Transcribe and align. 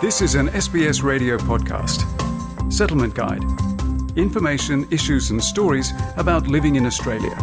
This 0.00 0.22
is 0.22 0.34
an 0.34 0.48
SBS 0.48 1.02
radio 1.02 1.36
podcast. 1.36 2.00
Settlement 2.72 3.14
Guide. 3.14 3.44
Information, 4.16 4.88
issues, 4.90 5.28
and 5.28 5.44
stories 5.44 5.92
about 6.16 6.46
living 6.46 6.76
in 6.76 6.86
Australia. 6.86 7.36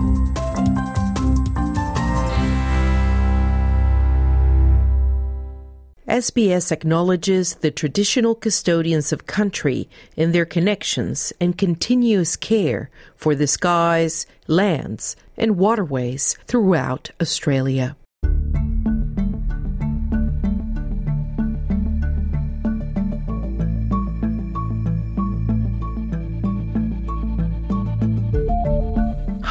SBS 6.07 6.71
acknowledges 6.71 7.54
the 7.54 7.70
traditional 7.70 8.33
custodians 8.33 9.13
of 9.13 9.27
country 9.27 9.87
in 10.15 10.31
their 10.31 10.45
connections 10.45 11.31
and 11.39 11.59
continuous 11.59 12.35
care 12.35 12.89
for 13.15 13.35
the 13.35 13.45
skies, 13.45 14.25
lands, 14.47 15.15
and 15.37 15.59
waterways 15.59 16.35
throughout 16.47 17.11
Australia. 17.21 17.95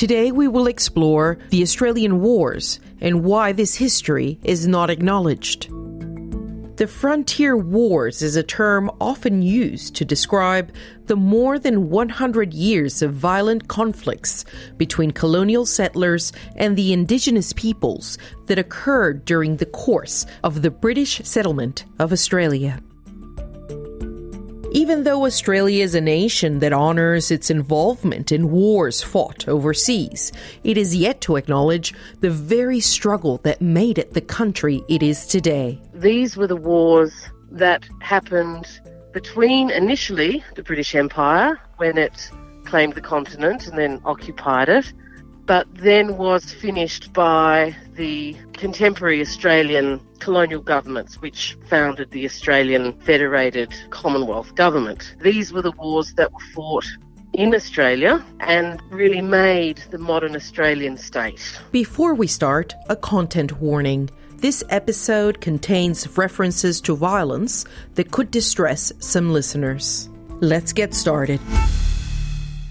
Today 0.00 0.32
we 0.32 0.48
will 0.48 0.66
explore 0.66 1.36
the 1.50 1.60
Australian 1.60 2.22
Wars 2.22 2.80
and 3.02 3.22
why 3.22 3.52
this 3.52 3.74
history 3.74 4.40
is 4.42 4.66
not 4.66 4.88
acknowledged. 4.88 5.68
The 6.78 6.86
Frontier 6.86 7.54
Wars 7.54 8.22
is 8.22 8.34
a 8.34 8.42
term 8.42 8.90
often 8.98 9.42
used 9.42 9.94
to 9.96 10.06
describe 10.06 10.72
the 11.04 11.16
more 11.16 11.58
than 11.58 11.90
100 11.90 12.54
years 12.54 13.02
of 13.02 13.12
violent 13.12 13.68
conflicts 13.68 14.46
between 14.78 15.10
colonial 15.10 15.66
settlers 15.66 16.32
and 16.56 16.78
the 16.78 16.94
indigenous 16.94 17.52
peoples 17.52 18.16
that 18.46 18.58
occurred 18.58 19.26
during 19.26 19.58
the 19.58 19.66
course 19.66 20.24
of 20.42 20.62
the 20.62 20.70
British 20.70 21.20
settlement 21.24 21.84
of 21.98 22.10
Australia. 22.10 22.80
Even 24.72 25.02
though 25.02 25.26
Australia 25.26 25.82
is 25.82 25.96
a 25.96 26.00
nation 26.00 26.60
that 26.60 26.72
honours 26.72 27.32
its 27.32 27.50
involvement 27.50 28.30
in 28.30 28.52
wars 28.52 29.02
fought 29.02 29.48
overseas, 29.48 30.30
it 30.62 30.78
is 30.78 30.94
yet 30.94 31.20
to 31.22 31.34
acknowledge 31.34 31.92
the 32.20 32.30
very 32.30 32.78
struggle 32.78 33.38
that 33.38 33.60
made 33.60 33.98
it 33.98 34.14
the 34.14 34.20
country 34.20 34.80
it 34.88 35.02
is 35.02 35.26
today. 35.26 35.80
These 35.92 36.36
were 36.36 36.46
the 36.46 36.54
wars 36.54 37.12
that 37.50 37.84
happened 38.00 38.64
between 39.12 39.70
initially 39.70 40.44
the 40.54 40.62
British 40.62 40.94
Empire, 40.94 41.58
when 41.78 41.98
it 41.98 42.30
claimed 42.64 42.94
the 42.94 43.00
continent 43.00 43.66
and 43.66 43.76
then 43.76 44.00
occupied 44.04 44.68
it, 44.68 44.92
but 45.50 45.66
then 45.74 46.16
was 46.16 46.52
finished 46.52 47.12
by 47.12 47.74
the 47.96 48.36
contemporary 48.52 49.20
Australian 49.20 50.00
colonial 50.20 50.60
governments, 50.60 51.20
which 51.20 51.58
founded 51.66 52.08
the 52.12 52.24
Australian 52.24 52.92
Federated 53.00 53.74
Commonwealth 53.90 54.54
Government. 54.54 55.16
These 55.20 55.52
were 55.52 55.62
the 55.62 55.72
wars 55.72 56.14
that 56.14 56.32
were 56.32 56.46
fought 56.54 56.86
in 57.32 57.52
Australia 57.52 58.24
and 58.38 58.80
really 58.90 59.20
made 59.20 59.78
the 59.90 59.98
modern 59.98 60.36
Australian 60.36 60.96
state. 60.96 61.42
Before 61.72 62.14
we 62.14 62.28
start, 62.28 62.72
a 62.88 62.94
content 62.94 63.60
warning. 63.60 64.08
This 64.36 64.62
episode 64.68 65.40
contains 65.40 66.16
references 66.16 66.80
to 66.82 66.94
violence 66.94 67.64
that 67.96 68.12
could 68.12 68.30
distress 68.30 68.92
some 69.00 69.32
listeners. 69.32 70.08
Let's 70.40 70.72
get 70.72 70.94
started. 70.94 71.40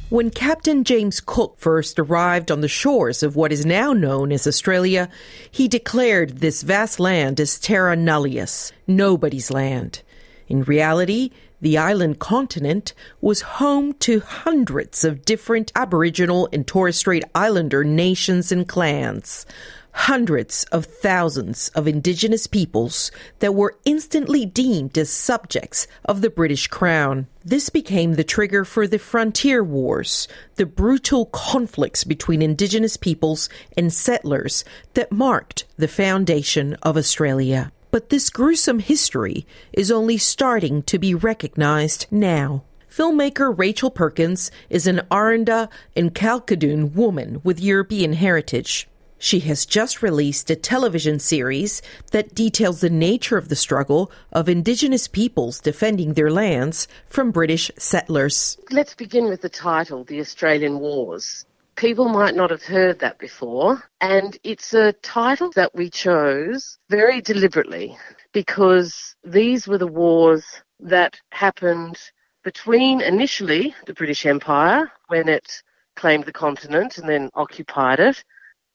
When 0.09 0.31
Captain 0.31 0.83
James 0.85 1.21
Cook 1.23 1.59
first 1.59 1.99
arrived 1.99 2.49
on 2.49 2.61
the 2.61 2.67
shores 2.67 3.21
of 3.21 3.35
what 3.35 3.51
is 3.51 3.63
now 3.63 3.93
known 3.93 4.31
as 4.31 4.47
Australia, 4.47 5.07
he 5.51 5.67
declared 5.67 6.39
this 6.39 6.63
vast 6.63 6.99
land 6.99 7.39
as 7.39 7.59
terra 7.59 7.95
nullius, 7.95 8.71
nobody's 8.87 9.51
land. 9.51 10.01
In 10.47 10.63
reality, 10.63 11.29
the 11.61 11.77
island 11.77 12.17
continent 12.17 12.95
was 13.21 13.41
home 13.41 13.93
to 13.99 14.21
hundreds 14.21 15.03
of 15.03 15.25
different 15.25 15.71
Aboriginal 15.75 16.49
and 16.51 16.65
Torres 16.65 16.95
Strait 16.97 17.23
Islander 17.35 17.83
nations 17.83 18.51
and 18.51 18.67
clans 18.67 19.45
hundreds 19.91 20.63
of 20.65 20.85
thousands 20.85 21.69
of 21.69 21.87
indigenous 21.87 22.47
peoples 22.47 23.11
that 23.39 23.55
were 23.55 23.77
instantly 23.85 24.45
deemed 24.45 24.97
as 24.97 25.09
subjects 25.09 25.87
of 26.05 26.21
the 26.21 26.29
British 26.29 26.67
Crown. 26.67 27.27
This 27.43 27.69
became 27.69 28.13
the 28.13 28.23
trigger 28.23 28.65
for 28.65 28.87
the 28.87 28.99
Frontier 28.99 29.63
Wars, 29.63 30.27
the 30.55 30.65
brutal 30.65 31.25
conflicts 31.27 32.03
between 32.03 32.41
indigenous 32.41 32.97
peoples 32.97 33.49
and 33.77 33.91
settlers 33.91 34.63
that 34.93 35.11
marked 35.11 35.65
the 35.77 35.87
foundation 35.87 36.75
of 36.83 36.97
Australia. 36.97 37.71
But 37.91 38.09
this 38.09 38.29
gruesome 38.29 38.79
history 38.79 39.47
is 39.73 39.91
only 39.91 40.17
starting 40.17 40.83
to 40.83 40.99
be 40.99 41.15
recognized 41.15 42.05
now. 42.11 42.63
Filmmaker 42.89 43.57
Rachel 43.57 43.91
Perkins 43.91 44.51
is 44.69 44.87
an 44.87 45.01
Aranda 45.11 45.69
and 45.95 46.13
Kalkadoon 46.13 46.93
woman 46.93 47.41
with 47.43 47.59
European 47.59 48.13
heritage. 48.13 48.87
She 49.21 49.41
has 49.41 49.65
just 49.65 50.01
released 50.01 50.49
a 50.49 50.55
television 50.55 51.19
series 51.19 51.81
that 52.11 52.33
details 52.33 52.79
the 52.79 52.89
nature 52.89 53.37
of 53.37 53.49
the 53.49 53.55
struggle 53.55 54.09
of 54.31 54.47
Indigenous 54.47 55.09
peoples 55.09 55.59
defending 55.59 56.13
their 56.13 56.31
lands 56.31 56.87
from 57.05 57.31
British 57.31 57.69
settlers. 57.77 58.57
Let's 58.71 58.95
begin 58.95 59.25
with 59.25 59.41
the 59.41 59.49
title, 59.49 60.05
The 60.05 60.21
Australian 60.21 60.79
Wars. 60.79 61.45
People 61.75 62.07
might 62.07 62.33
not 62.33 62.49
have 62.49 62.63
heard 62.63 62.99
that 62.99 63.19
before, 63.19 63.83
and 63.99 64.37
it's 64.45 64.73
a 64.73 64.93
title 64.93 65.51
that 65.55 65.75
we 65.75 65.89
chose 65.89 66.77
very 66.89 67.19
deliberately 67.19 67.97
because 68.31 69.15
these 69.25 69.67
were 69.67 69.77
the 69.77 69.87
wars 69.87 70.45
that 70.79 71.19
happened 71.31 71.97
between 72.43 73.01
initially 73.01 73.75
the 73.85 73.93
British 73.93 74.25
Empire, 74.25 74.89
when 75.07 75.27
it 75.27 75.61
claimed 75.97 76.23
the 76.23 76.31
continent 76.31 76.97
and 76.97 77.09
then 77.09 77.29
occupied 77.33 77.99
it, 77.99 78.23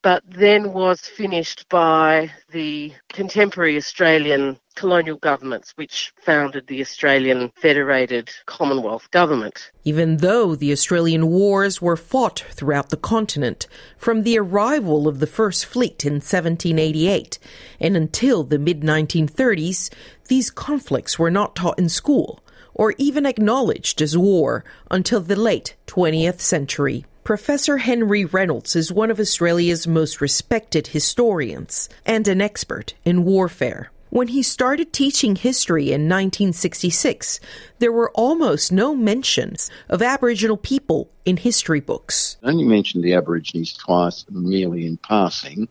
but 0.05 0.23
then 0.29 0.75
was 0.75 1.01
finished 1.01 1.67
by 1.71 2.31
the 2.53 2.93
contemporary 3.09 3.75
Australian 3.79 4.59
colonial 4.77 5.17
governments, 5.17 5.73
which 5.77 6.13
founded 6.21 6.67
the 6.67 6.83
Australian 6.83 7.51
Federated 7.57 8.29
Commonwealth 8.45 9.11
Government. 9.13 9.71
Even 9.83 10.19
though 10.19 10.55
the 10.55 10.73
Australian 10.73 11.29
wars 11.29 11.81
were 11.81 11.97
fought 11.97 12.45
throughout 12.51 12.91
the 12.91 12.99
continent, 12.99 13.67
from 13.97 14.25
the 14.25 14.39
arrival 14.39 15.09
of 15.09 15.21
the 15.21 15.27
First 15.27 15.65
Fleet 15.65 16.05
in 16.05 16.15
1788 16.15 17.39
and 17.81 17.97
until 17.97 18.45
the 18.45 18.59
mid 18.59 18.83
1930s, 18.83 19.91
these 20.29 20.51
conflicts 20.51 21.19
were 21.19 21.31
not 21.31 21.57
taught 21.57 21.79
in 21.79 21.89
school 21.89 22.45
or 22.75 22.93
even 22.99 23.25
acknowledged 23.25 24.03
as 24.03 24.19
war 24.19 24.67
until 24.91 25.21
the 25.21 25.37
late 25.37 25.77
20th 25.87 26.41
century. 26.41 27.07
Professor 27.25 27.79
Henry 27.79 28.27
Reynolds 28.27 28.77
is 28.77 28.93
one 28.93 29.11
of 29.11 29.19
Australia's 29.19 29.87
most 29.87 30.21
respected 30.21 30.89
historians 30.89 31.89
and 32.05 32.29
an 32.29 32.43
expert 32.43 32.93
in 33.03 33.25
warfare. 33.25 33.91
When 34.11 34.29
he 34.29 34.43
started 34.43 34.93
teaching 34.93 35.35
history 35.35 35.85
in 35.85 36.03
1966, 36.03 37.41
there 37.79 37.91
were 37.91 38.11
almost 38.11 38.73
no 38.73 38.95
mentions 38.95 39.71
of 39.89 40.03
Aboriginal 40.03 40.59
people 40.59 41.09
in 41.25 41.39
history 41.39 41.81
books. 41.81 42.37
I 42.43 42.51
only 42.51 42.65
mentioned 42.65 43.03
the 43.03 43.15
Aborigines 43.15 43.73
twice, 43.73 44.27
merely 44.29 44.87
in 44.87 44.99
passing, 44.99 45.67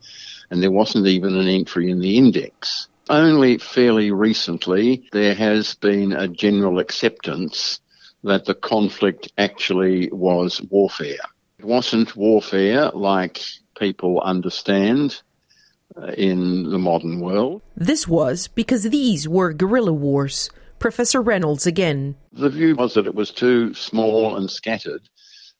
and 0.49 0.63
there 0.63 0.71
wasn't 0.71 1.05
even 1.05 1.37
an 1.37 1.47
entry 1.47 1.91
in 1.91 1.99
the 1.99 2.17
index. 2.17 2.87
Only 3.11 3.59
fairly 3.59 4.09
recently, 4.09 5.07
there 5.11 5.35
has 5.35 5.75
been 5.75 6.13
a 6.13 6.27
general 6.27 6.79
acceptance 6.79 7.79
that 8.23 8.45
the 8.45 8.55
conflict 8.55 9.31
actually 9.37 10.09
was 10.11 10.59
warfare. 10.71 11.19
It 11.63 11.67
wasn't 11.67 12.17
warfare 12.17 12.89
like 12.89 13.41
people 13.79 14.19
understand 14.19 15.21
uh, 15.95 16.07
in 16.07 16.69
the 16.69 16.77
modern 16.77 17.21
world. 17.21 17.61
This 17.77 18.05
was 18.05 18.49
because 18.49 18.83
these 18.83 19.29
were 19.29 19.53
guerrilla 19.53 19.93
wars. 19.93 20.49
Professor 20.79 21.21
Reynolds 21.21 21.65
again. 21.65 22.17
The 22.33 22.49
view 22.49 22.75
was 22.75 22.95
that 22.95 23.07
it 23.07 23.15
was 23.15 23.31
too 23.31 23.73
small 23.75 24.35
and 24.35 24.51
scattered 24.51 25.07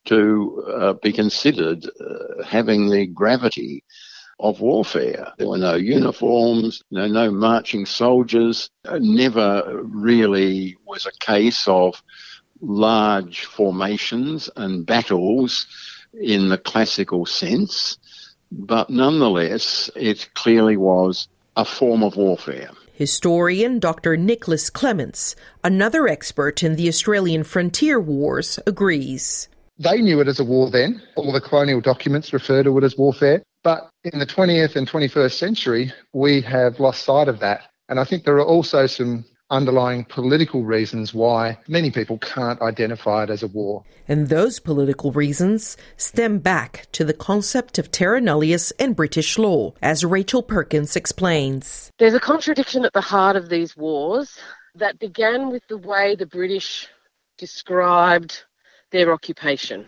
to 0.03 0.65
uh, 0.77 0.93
be 1.01 1.13
considered 1.13 1.85
uh, 1.85 2.43
having 2.43 2.89
the 2.89 3.07
gravity 3.07 3.85
of 4.41 4.59
warfare. 4.59 5.31
There 5.37 5.47
were 5.47 5.57
no 5.57 5.75
uniforms, 5.75 6.83
no, 6.91 7.07
no 7.07 7.31
marching 7.31 7.85
soldiers. 7.85 8.69
never 8.99 9.81
really 9.83 10.75
was 10.85 11.05
a 11.05 11.25
case 11.25 11.65
of 11.65 12.03
large 12.59 13.45
formations 13.45 14.49
and 14.57 14.85
battles 14.85 15.65
in 16.19 16.49
the 16.49 16.57
classical 16.57 17.25
sense, 17.25 17.97
but 18.51 18.89
nonetheless, 18.89 19.89
it 19.95 20.29
clearly 20.35 20.77
was 20.77 21.27
a 21.55 21.65
form 21.65 22.03
of 22.03 22.15
warfare. 22.15 22.71
Historian 22.93 23.79
Dr. 23.79 24.15
Nicholas 24.15 24.69
Clements, 24.69 25.35
another 25.63 26.07
expert 26.07 26.61
in 26.61 26.75
the 26.75 26.87
Australian 26.87 27.43
frontier 27.43 27.99
wars, 27.99 28.59
agrees. 28.67 29.47
They 29.79 30.01
knew 30.01 30.19
it 30.21 30.27
as 30.27 30.39
a 30.39 30.43
war 30.43 30.69
then. 30.69 31.01
All 31.15 31.31
the 31.31 31.41
colonial 31.41 31.81
documents 31.81 32.31
refer 32.31 32.61
to 32.63 32.77
it 32.77 32.83
as 32.83 32.95
warfare. 32.95 33.41
But 33.63 33.89
in 34.03 34.19
the 34.19 34.25
20th 34.25 34.75
and 34.75 34.87
21st 34.87 35.31
century, 35.31 35.91
we 36.13 36.41
have 36.41 36.79
lost 36.79 37.03
sight 37.03 37.27
of 37.27 37.39
that. 37.39 37.61
And 37.89 37.99
I 37.99 38.03
think 38.03 38.23
there 38.23 38.35
are 38.35 38.45
also 38.45 38.85
some 38.85 39.25
underlying 39.53 40.03
political 40.03 40.63
reasons 40.63 41.13
why 41.13 41.57
many 41.67 41.91
people 41.91 42.17
can't 42.17 42.59
identify 42.61 43.23
it 43.23 43.29
as 43.29 43.43
a 43.43 43.47
war. 43.47 43.83
And 44.07 44.27
those 44.27 44.59
political 44.59 45.11
reasons 45.11 45.77
stem 45.95 46.39
back 46.39 46.87
to 46.93 47.05
the 47.05 47.13
concept 47.13 47.77
of 47.77 47.91
terra 47.91 48.19
nullius 48.19 48.71
and 48.79 48.95
British 48.95 49.37
law, 49.37 49.73
as 49.81 50.03
Rachel 50.03 50.41
Perkins 50.41 50.95
explains. 50.95 51.91
There's 51.99 52.15
a 52.15 52.19
contradiction 52.19 52.83
at 52.83 52.93
the 52.93 53.01
heart 53.01 53.35
of 53.35 53.47
these 53.47 53.77
wars 53.77 54.39
that 54.75 54.99
began 54.99 55.51
with 55.51 55.65
the 55.67 55.77
way 55.77 56.15
the 56.15 56.25
British 56.25 56.87
described 57.37 58.43
their 58.91 59.13
occupation. 59.13 59.87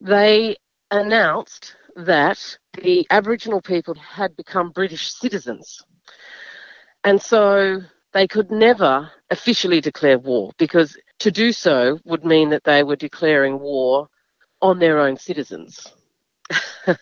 They 0.00 0.56
announced 0.90 1.74
that 1.96 2.58
the 2.82 3.06
Aboriginal 3.10 3.62
people 3.62 3.94
had 3.94 4.36
become 4.36 4.70
British 4.70 5.12
citizens. 5.12 5.82
And 7.02 7.20
so 7.20 7.80
they 8.12 8.26
could 8.26 8.50
never 8.50 9.10
officially 9.30 9.80
declare 9.80 10.18
war 10.18 10.50
because 10.58 10.96
to 11.20 11.30
do 11.30 11.52
so 11.52 11.98
would 12.04 12.24
mean 12.24 12.50
that 12.50 12.64
they 12.64 12.82
were 12.82 12.96
declaring 12.96 13.58
war 13.60 14.08
on 14.62 14.78
their 14.78 14.98
own 14.98 15.16
citizens. 15.16 15.86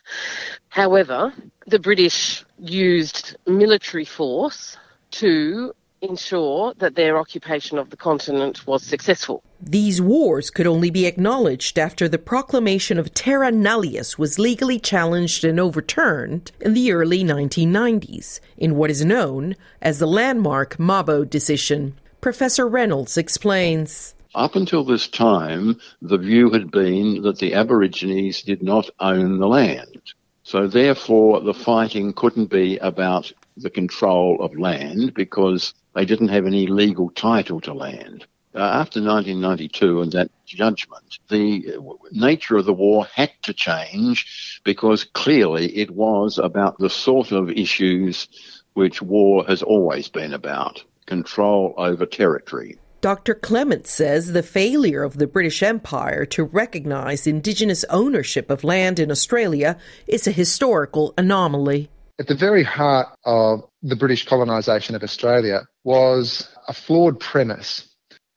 However, 0.68 1.32
the 1.66 1.78
British 1.78 2.44
used 2.58 3.36
military 3.46 4.04
force 4.04 4.76
to 5.12 5.72
ensure 6.00 6.74
that 6.78 6.94
their 6.94 7.18
occupation 7.18 7.78
of 7.78 7.90
the 7.90 7.96
continent 7.96 8.66
was 8.66 8.82
successful. 8.82 9.42
These 9.60 10.00
wars 10.00 10.50
could 10.50 10.66
only 10.66 10.90
be 10.90 11.06
acknowledged 11.06 11.78
after 11.78 12.08
the 12.08 12.18
proclamation 12.18 12.98
of 12.98 13.12
terra 13.14 13.50
nullius 13.50 14.16
was 14.16 14.38
legally 14.38 14.78
challenged 14.78 15.44
and 15.44 15.58
overturned 15.58 16.52
in 16.60 16.74
the 16.74 16.92
early 16.92 17.24
1990s 17.24 18.40
in 18.56 18.76
what 18.76 18.90
is 18.90 19.04
known 19.04 19.56
as 19.82 19.98
the 19.98 20.06
landmark 20.06 20.76
Mabo 20.76 21.28
decision. 21.28 21.98
Professor 22.20 22.68
Reynolds 22.68 23.16
explains. 23.16 24.14
Up 24.34 24.54
until 24.54 24.84
this 24.84 25.08
time, 25.08 25.80
the 26.02 26.18
view 26.18 26.50
had 26.50 26.70
been 26.70 27.22
that 27.22 27.38
the 27.38 27.54
Aborigines 27.54 28.42
did 28.42 28.62
not 28.62 28.88
own 29.00 29.38
the 29.38 29.48
land. 29.48 30.12
So 30.44 30.66
therefore, 30.66 31.40
the 31.40 31.54
fighting 31.54 32.12
couldn't 32.12 32.46
be 32.50 32.78
about 32.78 33.32
the 33.56 33.70
control 33.70 34.40
of 34.40 34.58
land 34.58 35.12
because 35.14 35.74
they 35.98 36.04
didn't 36.04 36.28
have 36.28 36.46
any 36.46 36.68
legal 36.68 37.10
title 37.10 37.60
to 37.60 37.74
land. 37.74 38.24
Uh, 38.54 38.60
after 38.60 39.00
1992 39.02 40.00
and 40.00 40.12
that 40.12 40.30
judgment, 40.46 41.18
the 41.28 41.76
nature 42.12 42.56
of 42.56 42.66
the 42.66 42.72
war 42.72 43.04
had 43.12 43.32
to 43.42 43.52
change 43.52 44.60
because 44.62 45.02
clearly 45.02 45.76
it 45.76 45.90
was 45.90 46.38
about 46.38 46.78
the 46.78 46.88
sort 46.88 47.32
of 47.32 47.50
issues 47.50 48.28
which 48.74 49.02
war 49.02 49.44
has 49.48 49.60
always 49.60 50.08
been 50.08 50.32
about 50.32 50.84
control 51.06 51.74
over 51.76 52.06
territory. 52.06 52.78
Dr. 53.00 53.34
Clements 53.34 53.90
says 53.90 54.32
the 54.32 54.44
failure 54.44 55.02
of 55.02 55.18
the 55.18 55.26
British 55.26 55.64
Empire 55.64 56.24
to 56.26 56.44
recognize 56.44 57.26
Indigenous 57.26 57.84
ownership 57.90 58.50
of 58.50 58.62
land 58.62 59.00
in 59.00 59.10
Australia 59.10 59.76
is 60.06 60.28
a 60.28 60.32
historical 60.32 61.12
anomaly. 61.18 61.90
At 62.20 62.26
the 62.26 62.34
very 62.34 62.64
heart 62.64 63.06
of 63.24 63.62
the 63.80 63.94
British 63.94 64.26
colonisation 64.26 64.96
of 64.96 65.04
Australia 65.04 65.68
was 65.84 66.48
a 66.66 66.72
flawed 66.72 67.20
premise. 67.20 67.88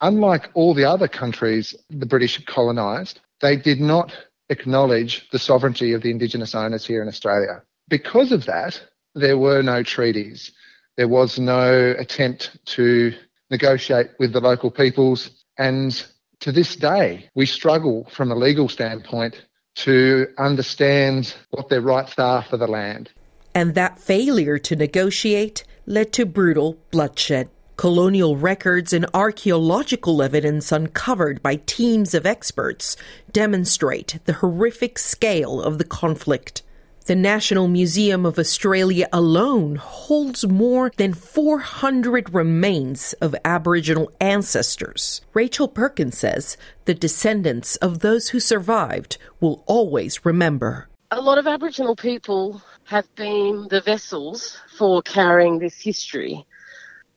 Unlike 0.02 0.52
all 0.54 0.76
the 0.76 0.86
other 0.86 1.08
countries 1.08 1.74
the 1.90 2.06
British 2.06 2.46
colonised, 2.46 3.22
they 3.40 3.56
did 3.56 3.82
not 3.82 4.14
acknowledge 4.50 5.28
the 5.32 5.40
sovereignty 5.40 5.94
of 5.94 6.04
the 6.04 6.12
Indigenous 6.12 6.54
owners 6.54 6.86
here 6.86 7.02
in 7.02 7.08
Australia. 7.08 7.64
Because 7.88 8.32
of 8.32 8.46
that, 8.46 8.80
there 9.16 9.40
were 9.40 9.64
no 9.64 9.82
treaties. 9.82 10.52
There 10.96 11.08
was 11.08 11.40
no 11.40 11.96
attempt 11.98 12.64
to 12.78 13.14
negotiate 13.50 14.12
with 14.20 14.32
the 14.32 14.42
local 14.42 14.70
peoples. 14.70 15.32
And 15.58 16.06
to 16.42 16.52
this 16.52 16.76
day, 16.76 17.30
we 17.34 17.48
struggle 17.48 18.08
from 18.12 18.32
a 18.32 18.36
legal 18.36 18.70
standpoint 18.70 19.44
to 19.78 20.28
understand 20.38 21.34
what 21.50 21.70
their 21.70 21.82
rights 21.82 22.14
are 22.20 22.44
for 22.44 22.58
the 22.58 22.68
land 22.68 23.10
and 23.54 23.76
that 23.76 24.00
failure 24.00 24.58
to 24.60 24.76
negotiate 24.76 25.64
led 25.86 26.14
to 26.14 26.26
brutal 26.26 26.78
bloodshed. 26.92 27.50
Colonial 27.76 28.38
records 28.38 28.94
and 28.94 29.08
archaeological 29.14 30.22
evidence 30.22 30.72
uncovered 30.72 31.42
by 31.42 31.56
teams 31.66 32.14
of 32.14 32.26
experts 32.26 32.96
demonstrate 33.32 34.20
the 34.26 34.34
horrific 34.34 35.00
scale 35.00 35.60
of 35.62 35.80
the 35.80 35.84
conflict. 35.84 36.62
The 37.08 37.16
National 37.16 37.68
Museum 37.68 38.28
of 38.28 38.38
Australia 38.38 39.10
alone 39.12 39.78
holds 39.78 40.46
more 40.48 40.92
than 40.98 41.16
400 41.16 42.32
remains 42.32 43.14
of 43.14 43.36
Aboriginal 43.44 44.12
ancestors. 44.22 45.22
Rachel 45.34 45.68
Perkins 45.68 46.20
says 46.20 46.58
the 46.86 46.94
descendants 46.94 47.76
of 47.78 48.00
those 48.00 48.30
who 48.30 48.40
survived 48.40 49.18
will 49.40 49.64
always 49.66 50.24
remember. 50.24 50.88
A 51.10 51.20
lot 51.20 51.40
of 51.40 51.48
Aboriginal 51.48 51.96
people 51.96 52.62
have 52.92 53.16
been 53.16 53.70
the 53.70 53.80
vessels 53.80 54.60
for 54.78 55.02
carrying 55.02 55.58
this 55.58 55.80
history. 55.80 56.46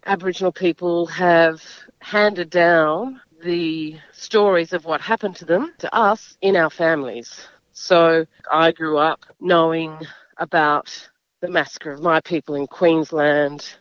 Aboriginal 0.06 0.52
people 0.52 1.04
have 1.06 1.60
handed 1.98 2.48
down 2.48 3.20
the 3.42 3.96
stories 4.12 4.72
of 4.72 4.84
what 4.84 5.00
happened 5.00 5.34
to 5.34 5.44
them 5.44 5.72
to 5.78 5.92
us 5.92 6.38
in 6.42 6.54
our 6.54 6.70
families. 6.70 7.48
So 7.72 8.24
I 8.48 8.70
grew 8.70 8.98
up 8.98 9.26
knowing 9.40 9.98
about 10.36 10.86
the 11.40 11.48
massacre 11.48 11.90
of 11.90 12.00
my 12.00 12.20
people 12.20 12.54
in 12.54 12.68
Queensland, 12.68 13.74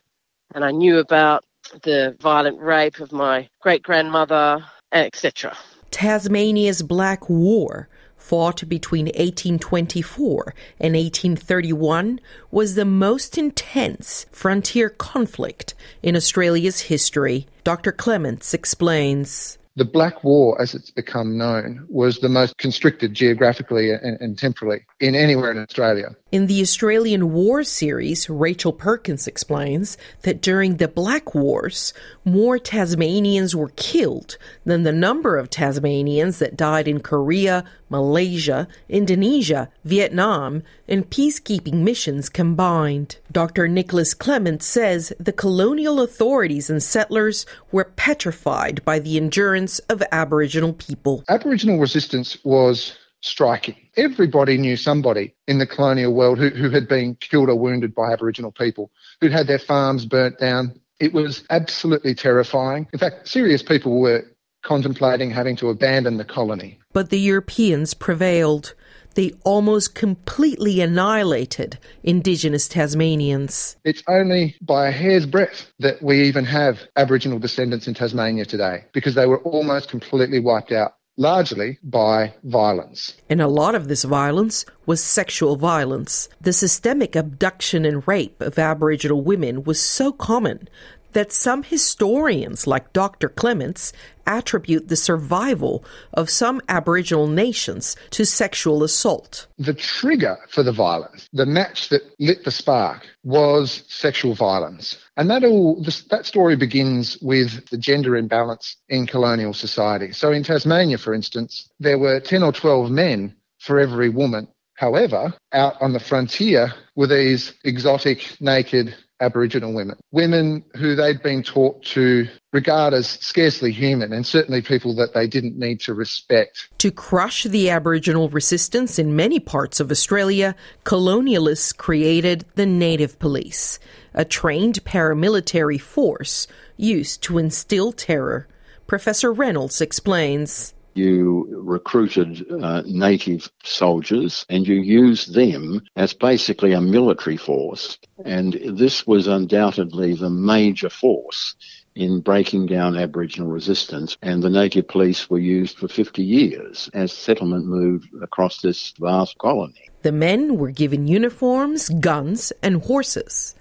and 0.55 0.65
I 0.65 0.71
knew 0.71 0.97
about 0.97 1.45
the 1.83 2.17
violent 2.19 2.59
rape 2.59 3.01
of 3.01 3.11
my 3.11 3.47
great 3.61 3.83
grandmother, 3.83 4.65
etc. 4.91 5.55
Tasmania's 5.91 6.81
Black 6.81 7.29
War 7.29 7.87
fought 8.23 8.67
between 8.69 9.07
1824 9.07 10.55
and 10.79 10.95
1831 10.95 12.21
was 12.51 12.75
the 12.75 12.85
most 12.85 13.37
intense 13.37 14.25
frontier 14.31 14.89
conflict 14.89 15.73
in 16.01 16.15
Australia's 16.15 16.81
history. 16.81 17.45
Dr. 17.65 17.91
Clements 17.91 18.53
explains. 18.53 19.57
The 19.75 19.83
Black 19.83 20.23
War, 20.23 20.59
as 20.61 20.73
it's 20.73 20.89
become 20.89 21.37
known, 21.37 21.85
was 21.89 22.19
the 22.19 22.29
most 22.29 22.57
constricted 22.57 23.13
geographically 23.13 23.91
and, 23.91 24.17
and, 24.21 24.37
temporally 24.37 24.85
in 24.99 25.15
anywhere 25.15 25.51
in 25.51 25.57
Australia. 25.57 26.15
In 26.33 26.47
the 26.47 26.63
Australian 26.63 27.31
War 27.31 27.63
series, 27.63 28.27
Rachel 28.27 28.73
Perkins 28.73 29.27
explains 29.27 29.99
that 30.23 30.41
during 30.41 30.77
the 30.77 30.87
Black 30.87 31.35
Wars, 31.35 31.93
more 32.25 32.57
Tasmanians 32.57 33.55
were 33.55 33.69
killed 33.75 34.39
than 34.65 34.81
the 34.81 34.91
number 34.91 35.37
of 35.37 35.51
Tasmanians 35.51 36.39
that 36.39 36.57
died 36.57 36.87
in 36.87 37.01
Korea, 37.01 37.63
Malaysia, 37.87 38.67
Indonesia, 38.89 39.69
Vietnam, 39.85 40.63
and 40.87 41.07
peacekeeping 41.07 41.83
missions 41.83 42.29
combined. 42.29 43.17
Dr. 43.31 43.67
Nicholas 43.67 44.15
Clements 44.15 44.65
says 44.65 45.13
the 45.19 45.33
colonial 45.33 46.01
authorities 46.01 46.67
and 46.67 46.81
settlers 46.81 47.45
were 47.71 47.93
petrified 47.95 48.83
by 48.83 48.97
the 48.97 49.17
endurance 49.17 49.77
of 49.87 50.01
Aboriginal 50.11 50.73
people. 50.73 51.23
Aboriginal 51.29 51.77
resistance 51.77 52.43
was 52.43 52.97
striking. 53.23 53.75
Everybody 53.95 54.57
knew 54.57 54.75
somebody 54.75 55.33
in 55.47 55.57
the 55.57 55.65
colonial 55.65 56.13
world 56.13 56.37
who, 56.37 56.49
who 56.49 56.69
had 56.69 56.87
been 56.87 57.15
killed 57.15 57.49
or 57.49 57.55
wounded 57.55 57.95
by 57.95 58.11
Aboriginal 58.11 58.51
people, 58.51 58.91
who'd 59.21 59.31
had 59.31 59.47
their 59.47 59.59
farms 59.59 60.05
burnt 60.05 60.39
down. 60.39 60.79
It 60.99 61.13
was 61.13 61.43
absolutely 61.49 62.15
terrifying. 62.15 62.87
In 62.93 62.99
fact, 62.99 63.27
serious 63.27 63.63
people 63.63 63.99
were 63.99 64.25
contemplating 64.61 65.31
having 65.31 65.55
to 65.57 65.69
abandon 65.69 66.17
the 66.17 66.25
colony. 66.25 66.79
But 66.91 67.09
the 67.09 67.19
Europeans 67.19 67.93
prevailed. 67.93 68.75
They 69.15 69.31
almost 69.43 69.93
completely 69.93 70.81
annihilated 70.81 71.77
indigenous 72.01 72.67
Tasmanians. 72.67 73.77
It's 73.83 74.01
only 74.07 74.55
by 74.59 74.87
a 74.87 74.91
hair's 74.91 75.27
breadth 75.27 75.71
that 75.79 76.01
we 76.01 76.23
even 76.23 76.45
have 76.45 76.79
Aboriginal 76.95 77.37
descendants 77.37 77.87
in 77.87 77.93
Tasmania 77.93 78.45
today 78.45 78.85
because 78.91 79.13
they 79.13 79.27
were 79.27 79.39
almost 79.39 79.89
completely 79.89 80.39
wiped 80.39 80.71
out 80.71 80.95
largely 81.17 81.79
by 81.83 82.33
violence. 82.43 83.15
And 83.29 83.41
a 83.41 83.47
lot 83.47 83.75
of 83.75 83.87
this 83.87 84.03
violence 84.03 84.65
was 84.85 85.03
sexual 85.03 85.55
violence. 85.55 86.29
The 86.41 86.53
systemic 86.53 87.15
abduction 87.15 87.85
and 87.85 88.07
rape 88.07 88.41
of 88.41 88.57
Aboriginal 88.57 89.21
women 89.21 89.63
was 89.63 89.81
so 89.81 90.11
common 90.11 90.67
that 91.13 91.31
some 91.31 91.63
historians, 91.63 92.67
like 92.67 92.91
Dr. 92.91 93.29
Clements, 93.29 93.93
attribute 94.25 94.87
the 94.87 94.95
survival 94.95 95.83
of 96.13 96.29
some 96.29 96.61
Aboriginal 96.67 97.27
nations 97.27 97.95
to 98.11 98.25
sexual 98.25 98.83
assault. 98.83 99.47
The 99.57 99.73
trigger 99.73 100.37
for 100.49 100.63
the 100.63 100.71
violence, 100.71 101.27
the 101.33 101.45
match 101.45 101.89
that 101.89 102.01
lit 102.19 102.43
the 102.43 102.51
spark, 102.51 103.05
was 103.23 103.83
sexual 103.87 104.33
violence. 104.33 104.97
And 105.15 105.29
that 105.29 105.43
all 105.43 105.83
that 106.09 106.25
story 106.25 106.55
begins 106.55 107.17
with 107.21 107.69
the 107.69 107.77
gender 107.77 108.15
imbalance 108.15 108.77
in 108.89 109.05
colonial 109.05 109.53
society. 109.53 110.11
So 110.11 110.31
in 110.31 110.43
Tasmania, 110.43 110.97
for 110.97 111.13
instance, 111.13 111.69
there 111.79 111.99
were 111.99 112.19
10 112.19 112.41
or 112.41 112.51
12 112.51 112.89
men 112.89 113.35
for 113.59 113.79
every 113.79 114.09
woman. 114.09 114.47
However, 114.75 115.33
out 115.51 115.79
on 115.81 115.93
the 115.93 115.99
frontier 115.99 116.73
were 116.95 117.07
these 117.07 117.53
exotic, 117.63 118.35
naked 118.39 118.95
Aboriginal 119.19 119.73
women, 119.73 119.97
women 120.11 120.63
who 120.75 120.95
they'd 120.95 121.21
been 121.21 121.43
taught 121.43 121.83
to 121.83 122.27
regard 122.51 122.93
as 122.93 123.07
scarcely 123.07 123.71
human 123.71 124.11
and 124.11 124.25
certainly 124.25 124.61
people 124.61 124.95
that 124.95 125.13
they 125.13 125.27
didn't 125.27 125.57
need 125.57 125.79
to 125.81 125.93
respect. 125.93 126.69
To 126.79 126.91
crush 126.91 127.43
the 127.43 127.69
Aboriginal 127.69 128.29
resistance 128.29 128.99
in 128.99 129.15
many 129.15 129.39
parts 129.39 129.79
of 129.79 129.91
Australia, 129.91 130.55
colonialists 130.83 131.75
created 131.75 132.45
the 132.55 132.65
Native 132.65 133.17
Police, 133.19 133.79
a 134.13 134.25
trained 134.25 134.83
paramilitary 134.83 135.79
force 135.79 136.47
used 136.75 137.23
to 137.23 137.37
instill 137.37 137.91
terror. 137.91 138.47
Professor 138.87 139.31
Reynolds 139.31 139.79
explains 139.79 140.73
you 140.95 141.47
recruited 141.63 142.45
uh, 142.51 142.83
native 142.85 143.51
soldiers 143.63 144.45
and 144.49 144.67
you 144.67 144.75
used 144.75 145.33
them 145.33 145.81
as 145.95 146.13
basically 146.13 146.73
a 146.73 146.81
military 146.81 147.37
force. 147.37 147.97
And 148.25 148.53
this 148.77 149.05
was 149.07 149.27
undoubtedly 149.27 150.13
the 150.13 150.29
major 150.29 150.89
force 150.89 151.55
in 151.95 152.21
breaking 152.21 152.65
down 152.67 152.97
Aboriginal 152.97 153.49
resistance. 153.49 154.17
And 154.21 154.41
the 154.41 154.49
native 154.49 154.87
police 154.87 155.29
were 155.29 155.39
used 155.39 155.77
for 155.77 155.87
50 155.87 156.23
years 156.23 156.89
as 156.93 157.11
settlement 157.11 157.65
moved 157.65 158.09
across 158.21 158.61
this 158.61 158.93
vast 158.99 159.37
colony. 159.37 159.89
The 160.01 160.11
men 160.11 160.57
were 160.57 160.71
given 160.71 161.07
uniforms, 161.07 161.89
guns, 161.89 162.51
and 162.61 162.83
horses. 162.83 163.55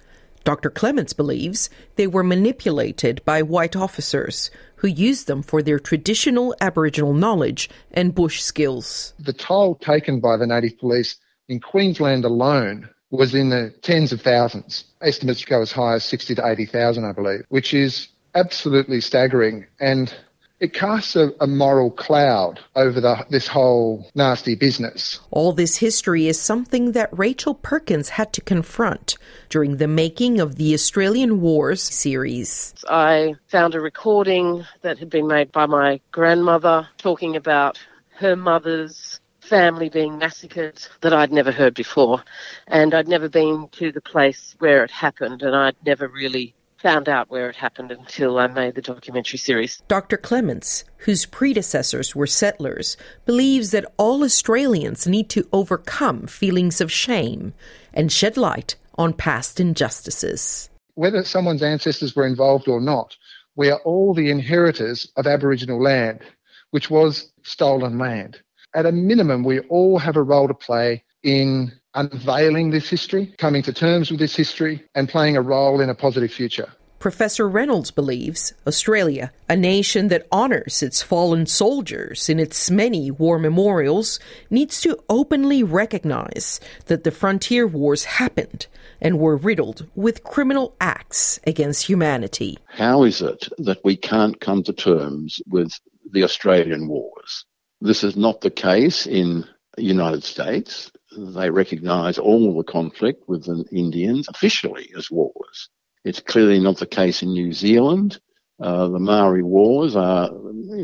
Dr. 0.45 0.71
Clements 0.71 1.13
believes 1.13 1.71
they 1.95 2.09
were 2.09 2.25
manipulated 2.25 3.25
by 3.25 3.43
white 3.43 3.77
officers 3.77 4.51
who 4.83 4.89
used 4.89 5.29
them 5.29 5.43
for 5.43 5.63
their 5.63 5.79
traditional 5.79 6.55
Aboriginal 6.61 7.15
knowledge 7.15 7.71
and 7.93 8.15
bush 8.15 8.43
skills. 8.43 9.15
The 9.21 9.33
toll 9.33 9.77
taken 9.77 10.19
by 10.19 10.37
the 10.37 10.47
native 10.47 10.77
police 10.79 11.17
in 11.49 11.61
Queensland 11.61 12.25
alone 12.25 12.91
was 13.11 13.33
in 13.33 13.51
the 13.51 13.73
tens 13.83 14.13
of 14.13 14.21
thousands. 14.23 14.85
Estimates 15.01 15.45
go 15.45 15.63
as 15.63 15.71
high 15.71 15.95
as 15.95 16.05
60 16.05 16.35
to 16.35 16.47
80,000, 16.47 17.05
I 17.05 17.13
believe, 17.13 17.45
which 17.49 17.73
is 17.73 18.09
absolutely 18.35 19.01
staggering. 19.01 19.67
And 19.79 20.13
it 20.63 20.73
casts 20.73 21.17
a, 21.17 21.33
a 21.41 21.47
moral 21.47 21.91
cloud 21.91 22.61
over 22.77 23.01
the, 23.01 23.27
this 23.31 23.49
whole 23.49 24.09
nasty 24.15 24.55
business. 24.55 25.19
All 25.33 25.53
this 25.53 25.77
history 25.77 26.29
is 26.29 26.41
something 26.41 26.93
that 26.93 27.09
Rachel 27.11 27.55
Perkins 27.55 28.11
had 28.11 28.33
to 28.35 28.41
confront 28.41 29.19
during 29.49 29.79
the 29.79 29.89
making 29.89 30.39
of 30.39 30.55
the 30.55 30.73
Australian 30.73 31.41
Wars 31.41 31.83
series. 31.83 32.75
I 32.89 33.35
found 33.49 33.75
a 33.75 33.81
recording 33.81 34.65
that 34.83 34.99
had 34.99 35.11
been 35.11 35.27
made 35.27 35.51
by 35.51 35.67
my 35.67 36.01
grandmother 36.13 36.89
talking 36.97 37.35
about 37.35 37.77
her 38.19 38.37
mother's 38.37 39.19
family 39.41 39.89
being 39.89 40.17
massacred 40.17 40.81
that 41.01 41.13
I'd 41.13 41.33
never 41.33 41.51
heard 41.51 41.75
before. 41.75 42.23
And 42.69 42.95
I'd 42.95 43.09
never 43.09 43.29
been 43.29 43.69
to 43.73 43.91
the 43.91 44.01
place 44.01 44.55
where 44.61 44.85
it 44.85 44.93
happened, 44.93 45.43
and 45.43 45.57
I'd 45.57 45.75
never 45.85 46.07
really 46.07 46.55
found 46.83 47.09
out 47.09 47.31
where 47.31 47.49
it 47.49 47.57
happened 47.57 47.93
until 47.93 48.39
I 48.39 48.49
made 48.49 48.75
the 48.75 48.83
documentary 48.83 49.39
series. 49.39 49.81
Dr. 49.87 50.17
Clements, 50.17 50.85
whose 50.99 51.27
predecessors 51.27 52.15
were 52.15 52.27
settlers, 52.27 52.97
believes 53.25 53.71
that 53.71 53.87
all 53.97 54.25
Australians 54.25 55.07
need 55.07 55.31
to 55.31 55.49
overcome 55.53 56.27
feelings 56.27 56.81
of 56.81 56.91
shame 56.91 57.55
and 57.95 58.11
shed 58.11 58.37
light 58.37 58.75
on 58.99 59.13
past 59.13 59.61
injustices. 59.61 60.69
Whether 60.95 61.23
someone's 61.25 61.63
ancestors 61.63 62.17
were 62.17 62.27
involved 62.27 62.69
or 62.69 62.81
not, 62.81 63.17
we 63.55 63.71
are 63.71 63.81
all 63.85 64.13
the 64.13 64.31
inheritors 64.31 65.11
of 65.17 65.27
Aboriginal 65.27 65.81
land, 65.81 66.21
which 66.73 66.91
was 66.91 67.31
stolen 67.43 67.99
land. 67.99 68.41
At 68.75 68.87
a 68.87 68.93
minimum, 68.93 69.45
we 69.45 69.61
all 69.61 69.99
have 69.99 70.17
a 70.17 70.23
role 70.23 70.49
to 70.49 70.55
play 70.55 71.05
in 71.23 71.73
unveiling 71.95 72.71
this 72.71 72.89
history, 72.89 73.35
coming 73.39 73.63
to 73.63 73.73
terms 73.73 74.11
with 74.11 74.21
this 74.21 74.37
history, 74.37 74.85
and 74.95 75.09
playing 75.09 75.37
a 75.37 75.43
role 75.43 75.81
in 75.81 75.91
a 75.91 75.95
positive 75.95 76.33
future. 76.33 76.73
Professor 77.03 77.49
Reynolds 77.49 77.91
believes 77.91 78.53
Australia, 78.65 79.33
a 79.49 79.57
nation 79.57 80.07
that 80.07 80.29
honors 80.31 80.85
its 80.85 81.03
fallen 81.03 81.47
soldiers 81.47 82.29
in 82.29 82.39
its 82.39 82.71
many 82.71 83.11
war 83.11 83.41
memorials, 83.41 84.21
needs 84.51 84.81
to 84.83 84.97
openly 85.09 85.65
recognize 85.65 86.61
that 86.87 87.03
the 87.03 87.11
frontier 87.11 87.67
wars 87.67 88.05
happened 88.05 88.69
and 89.01 89.19
were 89.19 89.37
riddled 89.37 89.85
with 89.97 90.23
criminal 90.23 90.77
acts 90.81 91.41
against 91.45 91.89
humanity. 91.89 92.57
How 92.67 93.03
is 93.03 93.21
it 93.21 93.49
that 93.59 93.83
we 93.83 93.97
can't 93.97 94.41
come 94.41 94.63
to 94.63 94.73
terms 94.73 95.41
with 95.49 95.73
the 96.13 96.23
Australian 96.23 96.87
wars? 96.87 97.45
This 97.81 98.05
is 98.05 98.17
not 98.17 98.43
the 98.43 98.51
case 98.51 99.09
in 99.09 99.45
the 99.77 99.83
United 99.83 100.23
States 100.23 100.93
they 101.17 101.51
recognise 101.51 102.19
all 102.19 102.57
the 102.57 102.65
conflict 102.65 103.29
with 103.29 103.45
the 103.45 103.65
Indians 103.73 104.29
officially 104.29 104.91
as 104.97 105.11
wars. 105.11 105.69
It's 106.05 106.21
clearly 106.21 106.59
not 106.59 106.79
the 106.79 106.87
case 106.87 107.23
in 107.23 107.33
New 107.33 107.53
Zealand. 107.53 108.21
Uh, 108.61 108.89
the 108.89 108.99
Maori 108.99 109.43
Wars 109.43 109.97
are, 109.97 110.31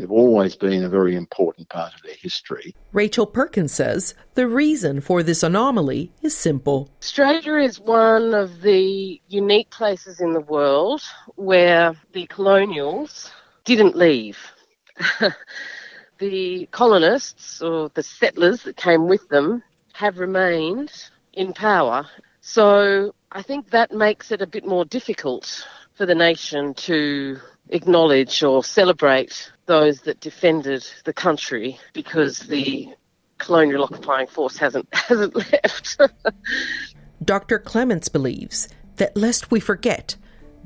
have 0.01 0.11
always 0.11 0.55
been 0.55 0.83
a 0.83 0.89
very 0.89 1.15
important 1.15 1.69
part 1.69 1.93
of 1.93 2.01
their 2.01 2.15
history. 2.21 2.75
Rachel 2.91 3.25
Perkins 3.25 3.71
says 3.71 4.15
the 4.33 4.47
reason 4.47 4.99
for 4.99 5.23
this 5.23 5.43
anomaly 5.43 6.11
is 6.21 6.35
simple. 6.35 6.89
Australia 7.01 7.55
is 7.55 7.79
one 7.79 8.33
of 8.33 8.61
the 8.61 9.21
unique 9.29 9.69
places 9.69 10.19
in 10.19 10.33
the 10.33 10.41
world 10.41 11.01
where 11.35 11.95
the 12.11 12.25
colonials 12.27 13.31
didn't 13.63 13.95
leave. 13.95 14.37
the 16.19 16.67
colonists 16.71 17.61
or 17.61 17.89
the 17.93 18.03
settlers 18.03 18.63
that 18.63 18.75
came 18.75 19.07
with 19.07 19.29
them 19.29 19.63
have 19.99 20.17
remained 20.17 21.09
in 21.33 21.51
power. 21.51 22.07
So 22.39 23.13
I 23.33 23.41
think 23.41 23.71
that 23.71 23.91
makes 23.91 24.31
it 24.31 24.41
a 24.41 24.47
bit 24.47 24.65
more 24.65 24.85
difficult 24.85 25.67
for 25.95 26.05
the 26.05 26.15
nation 26.15 26.73
to 26.75 27.37
acknowledge 27.67 28.41
or 28.41 28.63
celebrate 28.63 29.51
those 29.65 29.99
that 30.03 30.21
defended 30.21 30.87
the 31.03 31.11
country 31.11 31.77
because 31.91 32.39
the 32.39 32.87
colonial 33.39 33.83
occupying 33.83 34.27
force 34.27 34.55
hasn't 34.55 34.87
hasn't 34.93 35.35
left. 35.35 35.99
Dr. 37.25 37.59
Clements 37.59 38.07
believes 38.07 38.69
that 38.95 39.17
lest 39.17 39.51
we 39.51 39.59
forget 39.59 40.15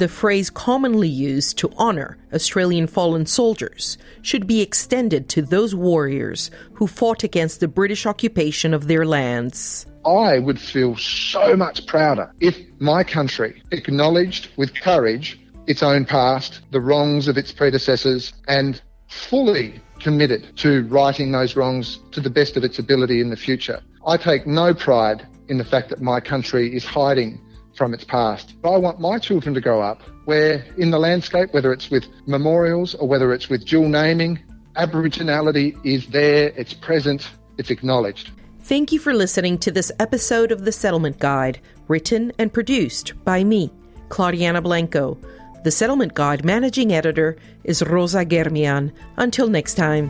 the 0.04 0.10
phrase 0.10 0.50
commonly 0.50 1.08
used 1.08 1.58
to 1.58 1.72
honor 1.78 2.18
Australian 2.34 2.88
fallen 2.88 3.26
soldiers 3.26 3.98
should 4.22 4.46
be 4.46 4.60
extended 4.60 5.30
to 5.30 5.42
those 5.42 5.74
warriors 5.74 6.52
who 6.74 6.88
fought 6.88 7.24
against 7.24 7.62
the 7.62 7.70
British 7.70 8.06
occupation 8.06 8.74
of 8.74 8.88
their 8.88 9.06
lands. 9.06 9.86
I 10.06 10.40
would 10.40 10.60
feel 10.60 10.98
so 10.98 11.56
much 11.56 11.88
prouder 11.88 12.34
if 12.42 12.58
my 12.80 13.06
country 13.06 13.64
acknowledged 13.72 14.50
with 14.58 14.76
courage 14.76 15.40
its 15.68 15.82
own 15.82 16.04
past, 16.04 16.60
the 16.72 16.82
wrongs 16.82 17.30
of 17.30 17.38
its 17.38 17.54
predecessors, 17.54 18.34
and 18.50 18.82
fully 19.08 19.80
committed 20.02 20.58
to 20.58 20.84
righting 20.88 21.32
those 21.32 21.56
wrongs 21.56 22.00
to 22.12 22.20
the 22.20 22.30
best 22.30 22.58
of 22.58 22.66
its 22.66 22.78
ability 22.78 23.22
in 23.22 23.30
the 23.30 23.38
future. 23.38 23.80
I 24.06 24.18
take 24.18 24.46
no 24.46 24.74
pride 24.74 25.26
in 25.48 25.60
the 25.60 25.64
fact 25.64 25.88
that 25.92 26.02
my 26.02 26.20
country 26.20 26.76
is 26.76 26.84
hiding 26.84 27.40
from 27.76 27.94
its 27.94 28.04
past. 28.04 28.54
I 28.64 28.78
want 28.78 29.00
my 29.00 29.20
children 29.20 29.54
to 29.56 29.62
grow 29.62 29.82
up 29.82 30.02
where 30.26 30.66
in 30.78 30.92
the 30.92 31.00
landscape, 31.00 31.54
whether 31.54 31.74
it's 31.74 31.90
with 31.90 32.06
memorials 32.26 32.96
or 32.96 33.08
whether 33.08 33.34
it's 33.34 33.50
with 33.50 33.66
dual 33.66 33.90
naming, 33.90 34.40
Aboriginality 34.76 35.78
is 35.86 36.08
there, 36.08 36.52
it's 36.56 36.74
present, 36.74 37.30
it's 37.58 37.70
acknowledged. 37.70 38.32
Thank 38.62 38.92
you 38.92 39.00
for 39.00 39.14
listening 39.14 39.58
to 39.60 39.72
this 39.72 39.92
episode 40.00 40.52
of 40.52 40.66
The 40.66 40.72
Settlement 40.72 41.20
Guide, 41.20 41.60
written 41.88 42.32
and 42.40 42.52
produced 42.52 43.14
by 43.26 43.44
me, 43.44 43.72
Claudiana 44.08 44.64
Blanco. 44.64 45.20
The 45.64 45.72
Settlement 45.72 46.14
Guide 46.14 46.44
managing 46.44 46.94
editor 46.94 47.38
is 47.64 47.84
Rosa 47.84 48.26
Germian. 48.26 48.92
Until 49.18 49.48
next 49.48 49.76
time. 49.76 50.10